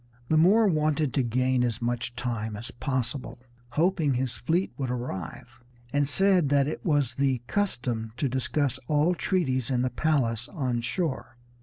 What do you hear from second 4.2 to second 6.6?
fleet would arrive, and said